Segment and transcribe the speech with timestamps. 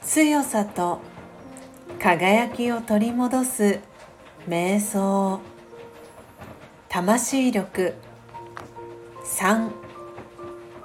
[0.00, 1.00] 強さと
[1.98, 3.80] 輝きを取り戻す
[4.48, 5.40] 瞑想。
[6.88, 7.94] 魂力
[9.24, 9.70] 3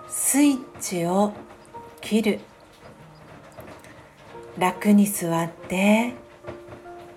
[0.10, 1.34] スイッチを
[2.02, 2.40] 切る。
[4.58, 6.14] 楽に座って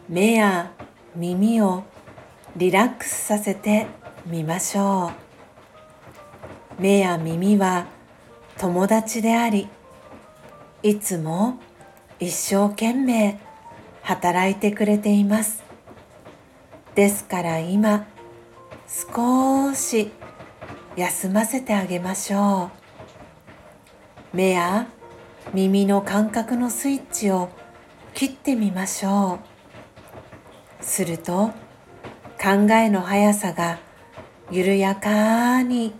[0.08, 0.70] 目や
[1.16, 1.84] 耳を
[2.54, 3.86] リラックスさせて
[4.26, 5.23] みましょう。
[6.78, 7.86] 目や耳は
[8.58, 9.68] 友達であり
[10.82, 11.60] いつも
[12.18, 13.38] 一生懸命
[14.02, 15.62] 働いてくれています。
[16.94, 18.06] ですから今
[18.86, 20.10] 少し
[20.96, 22.70] 休ませてあげましょ
[24.32, 24.36] う。
[24.36, 24.88] 目や
[25.52, 27.48] 耳の感覚のスイッチを
[28.14, 29.38] 切ってみましょ
[30.80, 30.84] う。
[30.84, 31.50] すると
[32.40, 33.78] 考えの速さが
[34.50, 35.94] 緩やかに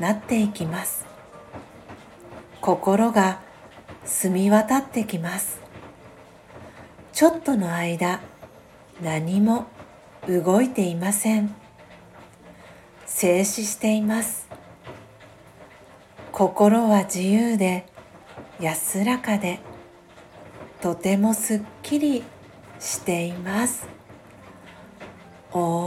[0.00, 1.04] なっていきます。
[2.60, 3.40] 心が
[4.04, 5.60] 澄み渡ってきます。
[7.12, 8.20] ちょっとの間
[9.02, 9.66] 何も
[10.28, 11.54] 動いていません。
[13.06, 14.48] 静止しています。
[16.32, 17.86] 心は自由で
[18.60, 19.60] 安らかで
[20.80, 22.24] とてもすっきり
[22.80, 23.86] しています。
[25.52, 25.81] オー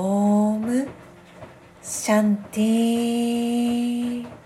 [2.05, 4.44] シャンティー。